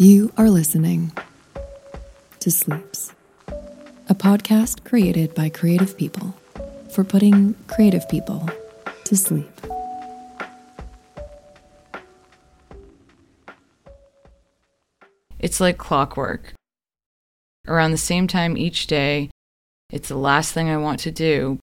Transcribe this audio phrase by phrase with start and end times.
[0.00, 1.12] You are listening
[2.38, 3.12] to Sleeps,
[4.08, 6.34] a podcast created by creative people
[6.90, 8.48] for putting creative people
[9.04, 9.50] to sleep.
[15.38, 16.54] It's like clockwork.
[17.68, 19.28] Around the same time each day,
[19.90, 21.58] it's the last thing I want to do,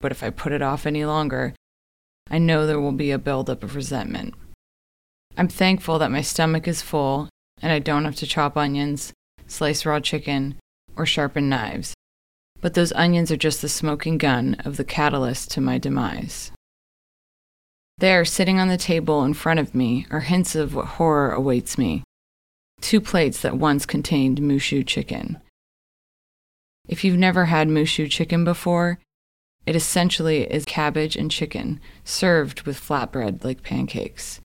[0.00, 1.54] but if I put it off any longer,
[2.30, 4.34] I know there will be a buildup of resentment.
[5.36, 7.28] I'm thankful that my stomach is full
[7.62, 9.12] and I don't have to chop onions,
[9.46, 10.56] slice raw chicken,
[10.96, 11.94] or sharpen knives.
[12.60, 16.50] But those onions are just the smoking gun of the catalyst to my demise.
[17.98, 21.76] There, sitting on the table in front of me, are hints of what horror awaits
[21.76, 22.04] me.
[22.80, 25.40] Two plates that once contained mushu chicken.
[26.88, 29.00] If you've never had mushu chicken before,
[29.66, 34.40] it essentially is cabbage and chicken served with flatbread like pancakes.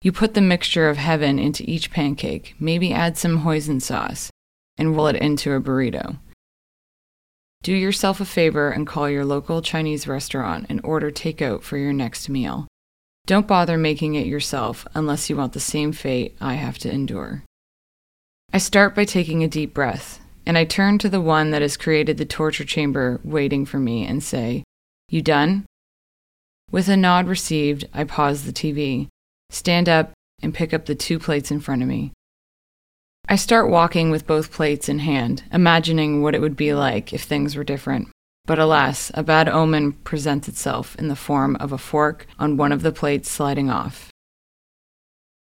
[0.00, 4.30] You put the mixture of heaven into each pancake, maybe add some hoisin sauce,
[4.76, 6.18] and roll it into a burrito.
[7.64, 11.92] Do yourself a favor and call your local Chinese restaurant and order takeout for your
[11.92, 12.68] next meal.
[13.26, 17.42] Don't bother making it yourself unless you want the same fate I have to endure.
[18.52, 21.76] I start by taking a deep breath, and I turn to the one that has
[21.76, 24.62] created the torture chamber waiting for me and say,
[25.08, 25.66] You done?
[26.70, 29.08] With a nod received, I pause the TV
[29.50, 32.12] stand up, and pick up the two plates in front of me.
[33.28, 37.22] I start walking with both plates in hand, imagining what it would be like if
[37.24, 38.08] things were different.
[38.46, 42.72] But alas, a bad omen presents itself in the form of a fork on one
[42.72, 44.08] of the plates sliding off.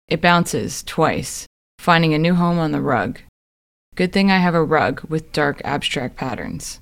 [0.06, 1.47] It bounces twice,
[1.81, 3.19] finding a new home on the rug.
[3.97, 6.81] Good thing I have a rug with dark abstract patterns.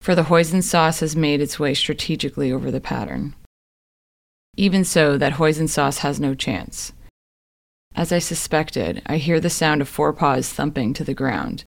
[0.00, 3.36] For the hoisin sauce has made its way strategically over the pattern.
[4.56, 6.92] Even so, that hoisin sauce has no chance.
[7.96, 11.64] As I suspected, I hear the sound of four paws thumping to the ground.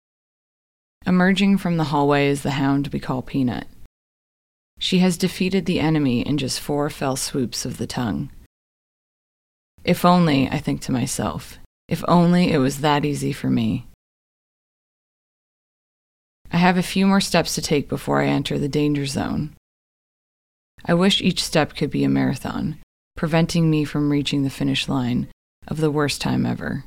[1.05, 3.67] Emerging from the hallway is the hound we call Peanut.
[4.79, 8.31] She has defeated the enemy in just four fell swoops of the tongue.
[9.83, 13.87] If only, I think to myself, if only it was that easy for me.
[16.51, 19.55] I have a few more steps to take before I enter the danger zone.
[20.85, 22.79] I wish each step could be a marathon,
[23.15, 25.27] preventing me from reaching the finish line
[25.67, 26.85] of the worst time ever.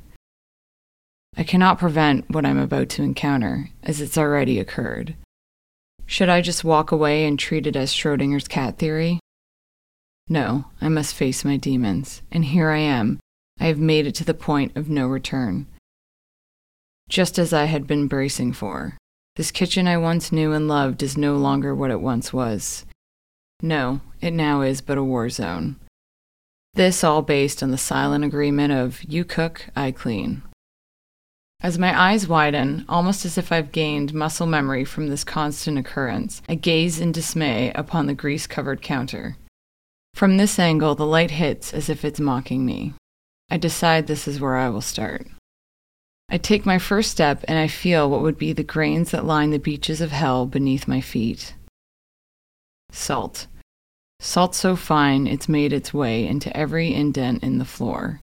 [1.37, 5.15] I cannot prevent what I'm about to encounter, as it's already occurred.
[6.06, 9.21] Should I just walk away and treat it as Schrodinger's cat theory?
[10.28, 13.21] No, I must face my demons, and here I am.
[13.60, 15.66] I have made it to the point of no return.
[17.09, 18.99] Just as I had been bracing for,
[19.37, 22.84] this kitchen I once knew and loved is no longer what it once was.
[23.62, 25.77] No, it now is but a war zone.
[26.75, 30.43] This all based on the silent agreement of you cook, I clean.
[31.61, 36.41] As my eyes widen, almost as if I've gained muscle memory from this constant occurrence,
[36.49, 39.37] I gaze in dismay upon the grease covered counter.
[40.15, 42.95] From this angle, the light hits as if it's mocking me.
[43.51, 45.27] I decide this is where I will start.
[46.28, 49.51] I take my first step and I feel what would be the grains that line
[49.51, 51.55] the beaches of hell beneath my feet.
[52.93, 53.47] Salt.
[54.21, 58.21] Salt so fine it's made its way into every indent in the floor.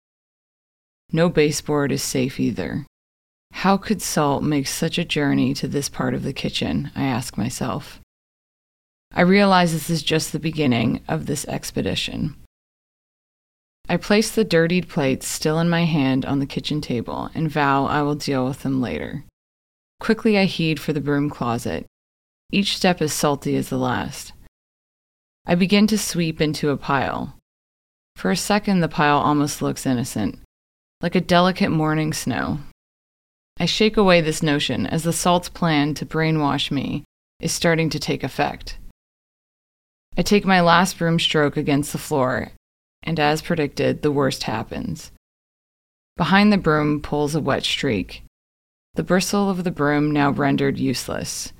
[1.12, 2.86] No baseboard is safe either.
[3.52, 6.90] How could salt make such a journey to this part of the kitchen?
[6.94, 8.00] I ask myself.
[9.14, 12.36] I realize this is just the beginning of this expedition.
[13.88, 17.86] I place the dirtied plates still in my hand on the kitchen table and vow
[17.86, 19.24] I will deal with them later.
[20.00, 21.86] Quickly I heed for the broom closet.
[22.52, 24.32] Each step is salty as the last.
[25.46, 27.36] I begin to sweep into a pile.
[28.16, 30.40] For a second, the pile almost looks innocent,
[31.00, 32.58] like a delicate morning snow.
[33.58, 37.04] I shake away this notion as the salt's plan to brainwash me
[37.40, 38.78] is starting to take effect.
[40.16, 42.50] I take my last broom stroke against the floor,
[43.02, 45.12] and as predicted, the worst happens.
[46.16, 48.24] Behind the broom pulls a wet streak,
[48.94, 51.52] the bristle of the broom now rendered useless.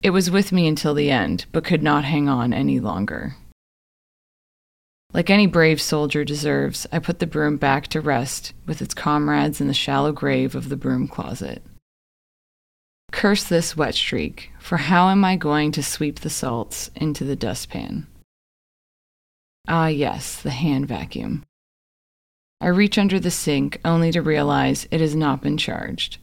[0.00, 3.34] It was with me until the end, but could not hang on any longer.
[5.12, 9.60] Like any brave soldier deserves, I put the broom back to rest with its comrades
[9.60, 11.62] in the shallow grave of the broom closet.
[13.10, 17.36] Curse this wet streak, for how am I going to sweep the salts into the
[17.36, 18.06] dustpan?
[19.66, 21.42] Ah, yes, the hand vacuum.
[22.60, 26.18] I reach under the sink only to realize it has not been charged.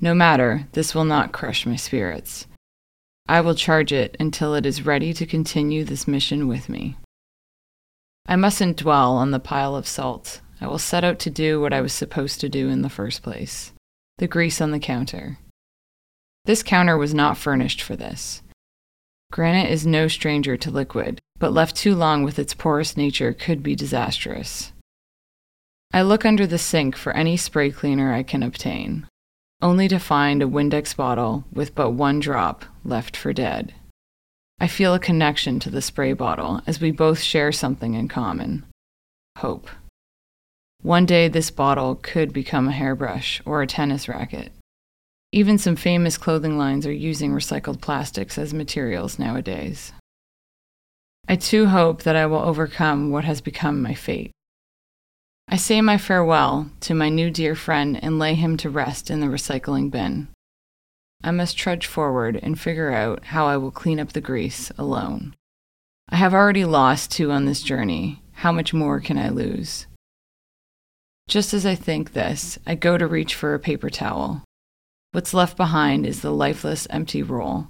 [0.00, 2.46] No matter, this will not crush my spirits.
[3.28, 6.96] I will charge it until it is ready to continue this mission with me.
[8.26, 10.40] I mustn't dwell on the pile of salt.
[10.62, 13.22] I will set out to do what I was supposed to do in the first
[13.22, 13.72] place
[14.16, 15.38] the grease on the counter.
[16.44, 18.42] This counter was not furnished for this.
[19.30, 23.62] Granite is no stranger to liquid, but left too long with its porous nature could
[23.62, 24.72] be disastrous.
[25.92, 29.06] I look under the sink for any spray cleaner I can obtain,
[29.60, 33.74] only to find a Windex bottle with but one drop left for dead.
[34.60, 38.64] I feel a connection to the spray bottle as we both share something in common
[39.38, 39.68] hope.
[40.82, 44.52] One day, this bottle could become a hairbrush or a tennis racket.
[45.32, 49.92] Even some famous clothing lines are using recycled plastics as materials nowadays.
[51.28, 54.30] I too hope that I will overcome what has become my fate.
[55.50, 59.20] I say my farewell to my new dear friend and lay him to rest in
[59.20, 60.28] the recycling bin.
[61.24, 65.34] I must trudge forward and figure out how I will clean up the grease alone.
[66.10, 68.22] I have already lost two on this journey.
[68.32, 69.86] How much more can I lose?
[71.28, 74.44] Just as I think this, I go to reach for a paper towel.
[75.12, 77.68] What's left behind is the lifeless, empty roll.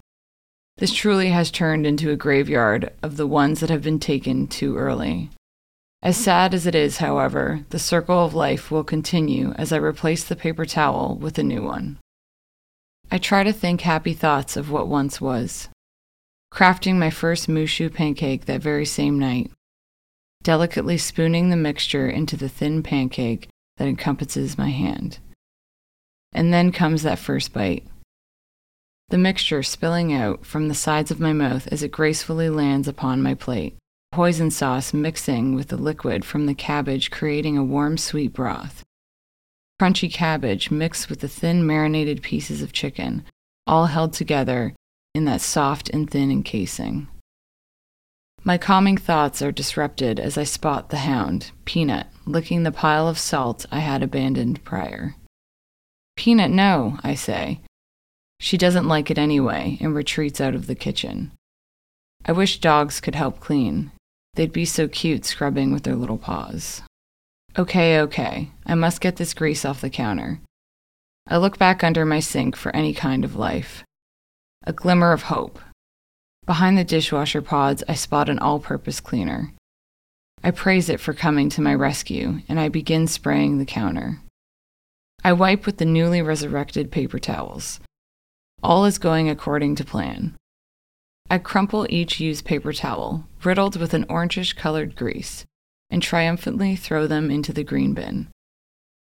[0.78, 4.76] This truly has turned into a graveyard of the ones that have been taken too
[4.76, 5.30] early.
[6.00, 10.22] As sad as it is, however, the circle of life will continue as I replace
[10.22, 11.98] the paper towel with a new one.
[13.10, 15.68] I try to think happy thoughts of what once was.
[16.52, 19.50] Crafting my first mushu pancake that very same night,
[20.42, 25.18] delicately spooning the mixture into the thin pancake that encompasses my hand.
[26.32, 27.84] And then comes that first bite.
[29.08, 33.22] The mixture spilling out from the sides of my mouth as it gracefully lands upon
[33.22, 33.76] my plate
[34.14, 38.84] hoisin sauce mixing with the liquid from the cabbage, creating a warm, sweet broth.
[39.80, 43.24] Crunchy cabbage mixed with the thin, marinated pieces of chicken,
[43.66, 44.74] all held together
[45.14, 47.06] in that soft and thin encasing.
[48.44, 53.18] My calming thoughts are disrupted as I spot the hound, Peanut, licking the pile of
[53.18, 55.16] salt I had abandoned prior.
[56.16, 57.60] Peanut, no, I say.
[58.40, 61.32] She doesn't like it anyway and retreats out of the kitchen.
[62.24, 63.92] I wish dogs could help clean.
[64.38, 66.82] They'd be so cute scrubbing with their little paws.
[67.58, 70.38] Okay, okay, I must get this grease off the counter.
[71.26, 73.82] I look back under my sink for any kind of life.
[74.62, 75.58] A glimmer of hope.
[76.46, 79.54] Behind the dishwasher pods, I spot an all purpose cleaner.
[80.44, 84.20] I praise it for coming to my rescue, and I begin spraying the counter.
[85.24, 87.80] I wipe with the newly resurrected paper towels.
[88.62, 90.36] All is going according to plan.
[91.30, 95.44] I crumple each used paper towel, riddled with an orangish colored grease,
[95.90, 98.28] and triumphantly throw them into the green bin.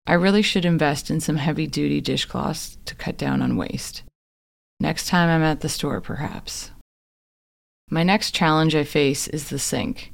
[0.06, 4.04] I really should invest in some heavy duty dishcloths to cut down on waste.
[4.80, 6.72] Next time I'm at the store, perhaps.
[7.90, 10.12] My next challenge I face is the sink.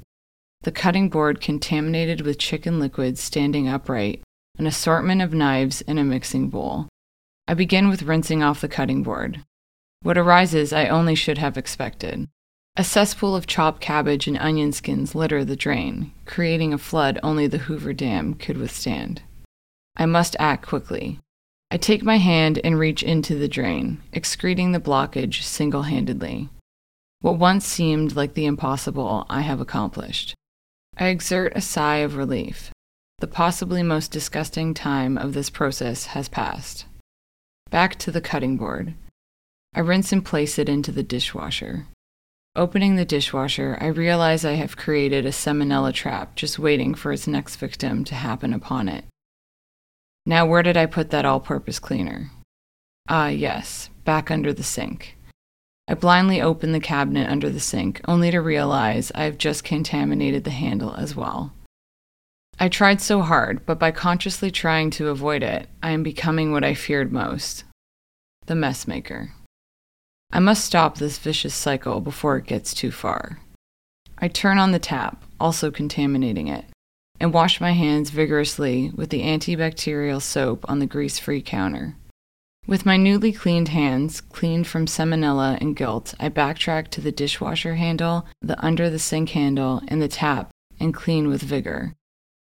[0.62, 4.22] The cutting board contaminated with chicken liquid standing upright,
[4.58, 6.88] an assortment of knives and a mixing bowl.
[7.46, 9.42] I begin with rinsing off the cutting board,
[10.02, 12.28] what arises I only should have expected.
[12.76, 17.46] A cesspool of chopped cabbage and onion skins litter the drain, creating a flood only
[17.46, 19.22] the Hoover Dam could withstand.
[19.96, 21.18] I must act quickly.
[21.70, 26.48] I take my hand and reach into the drain, excreting the blockage single handedly.
[27.20, 30.34] What once seemed like the impossible, I have accomplished.
[30.96, 32.70] I exert a sigh of relief.
[33.18, 36.86] The possibly most disgusting time of this process has passed.
[37.70, 38.94] Back to the cutting board.
[39.74, 41.86] I rinse and place it into the dishwasher.
[42.56, 47.28] Opening the dishwasher, I realize I have created a salmonella trap just waiting for its
[47.28, 49.04] next victim to happen upon it.
[50.26, 52.30] Now, where did I put that all purpose cleaner?
[53.08, 55.16] Ah, yes, back under the sink.
[55.86, 60.44] I blindly open the cabinet under the sink, only to realize I have just contaminated
[60.44, 61.54] the handle as well.
[62.58, 66.64] I tried so hard, but by consciously trying to avoid it, I am becoming what
[66.64, 67.64] I feared most
[68.46, 69.30] the mess maker.
[70.30, 73.38] I must stop this vicious cycle before it gets too far.
[74.18, 76.64] I turn on the tap, also contaminating it,
[77.18, 81.96] and wash my hands vigorously with the antibacterial soap on the grease free counter.
[82.66, 87.76] With my newly cleaned hands, cleaned from salmonella and guilt, I backtrack to the dishwasher
[87.76, 91.94] handle, the under the sink handle, and the tap, and clean with vigor.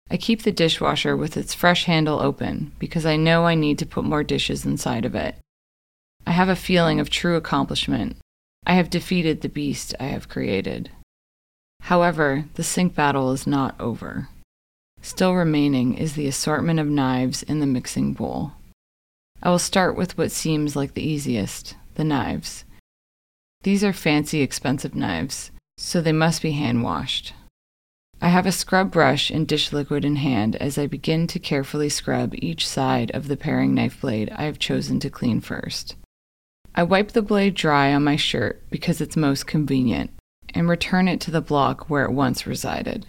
[0.09, 3.85] I keep the dishwasher with its fresh handle open because I know I need to
[3.85, 5.35] put more dishes inside of it.
[6.27, 8.17] I have a feeling of true accomplishment.
[8.65, 10.89] I have defeated the beast I have created.
[11.83, 14.27] However, the sink battle is not over.
[15.01, 18.51] Still remaining is the assortment of knives in the mixing bowl.
[19.41, 22.65] I will start with what seems like the easiest the knives.
[23.61, 27.31] These are fancy, expensive knives, so they must be hand washed.
[28.21, 31.87] I have a scrub brush and dish liquid in hand as I begin to carefully
[31.87, 35.95] scrub each side of the paring knife blade I have chosen to clean first.
[36.77, 40.11] I wipe the blade dry on my shirt because it's most convenient
[40.53, 43.07] and return it to the block where it once resided.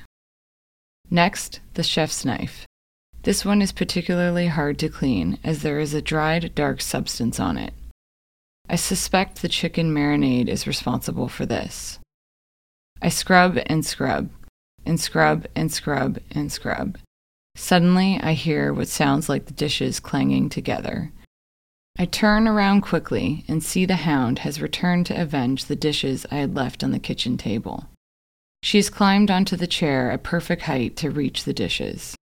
[1.10, 2.66] Next, the chef's knife.
[3.24, 7.58] This one is particularly hard to clean as there is a dried dark substance on
[7.58, 7.74] it.
[8.70, 11.98] I suspect the chicken marinade is responsible for this.
[13.02, 14.30] I scrub and scrub,
[14.86, 16.96] and scrub and scrub and scrub.
[17.54, 21.12] Suddenly, I hear what sounds like the dishes clanging together.
[22.00, 26.36] I turn around quickly and see the hound has returned to avenge the dishes I
[26.36, 27.88] had left on the kitchen table.
[28.62, 32.14] She has climbed onto the chair at perfect height to reach the dishes.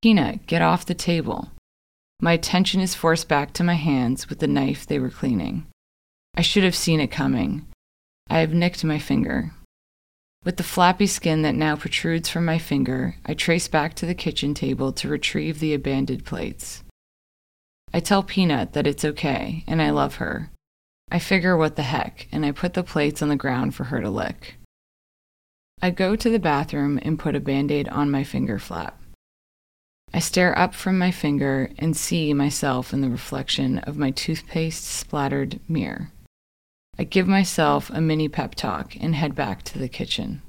[0.00, 1.50] Peanut, get off the table.
[2.22, 5.66] My attention is forced back to my hands with the knife they were cleaning.
[6.34, 7.66] I should have seen it coming.
[8.30, 9.52] I have nicked my finger.
[10.42, 14.14] With the flappy skin that now protrudes from my finger, I trace back to the
[14.14, 16.81] kitchen table to retrieve the abandoned plates.
[17.94, 20.50] I tell Peanut that it's okay and I love her.
[21.10, 24.00] I figure what the heck, and I put the plates on the ground for her
[24.00, 24.54] to lick.
[25.82, 28.98] I go to the bathroom and put a band aid on my finger flap.
[30.14, 34.84] I stare up from my finger and see myself in the reflection of my toothpaste
[34.84, 36.12] splattered mirror.
[36.98, 40.40] I give myself a mini pep talk and head back to the kitchen.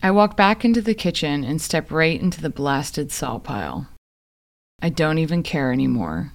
[0.00, 3.88] I walk back into the kitchen and step right into the blasted salt pile.
[4.80, 6.32] I don't even care anymore.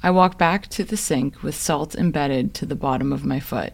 [0.00, 3.72] I walk back to the sink with salt embedded to the bottom of my foot.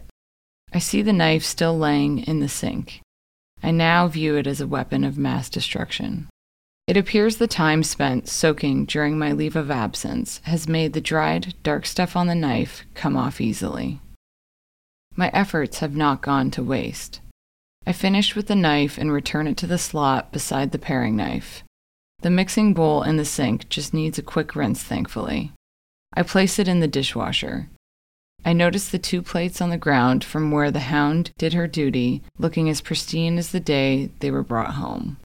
[0.73, 3.01] I see the knife still laying in the sink.
[3.61, 6.27] I now view it as a weapon of mass destruction.
[6.87, 11.55] It appears the time spent soaking during my leave of absence has made the dried,
[11.63, 13.99] dark stuff on the knife come off easily.
[15.15, 17.21] My efforts have not gone to waste.
[17.87, 21.63] I finish with the knife and return it to the slot beside the paring knife.
[22.21, 25.53] The mixing bowl in the sink just needs a quick rinse, thankfully.
[26.15, 27.69] I place it in the dishwasher.
[28.45, 32.21] I notice the two plates on the ground from where the hound did her duty,
[32.37, 35.17] looking as pristine as the day they were brought home.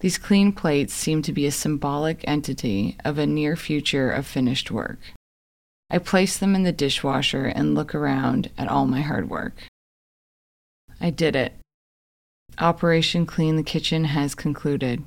[0.00, 4.70] These clean plates seem to be a symbolic entity of a near future of finished
[4.70, 4.98] work.
[5.90, 9.64] I place them in the dishwasher and look around at all my hard work.
[11.00, 11.54] I did it.
[12.58, 15.04] Operation Clean the Kitchen has concluded.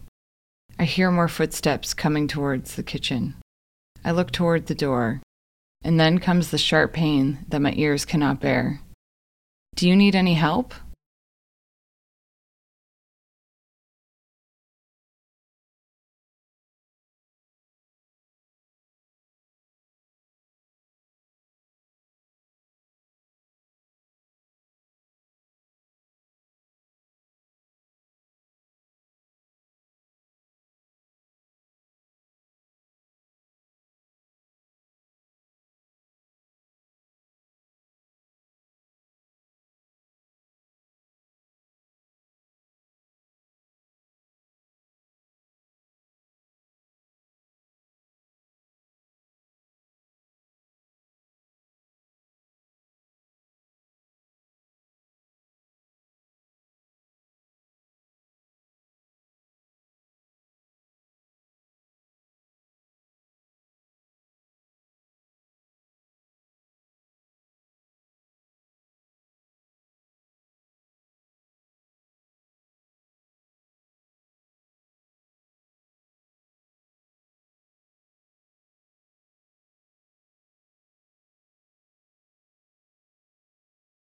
[0.79, 3.35] I hear more footsteps coming towards the kitchen.
[4.03, 5.21] I look toward the door,
[5.83, 8.81] and then comes the sharp pain that my ears cannot bear.
[9.75, 10.73] Do you need any help?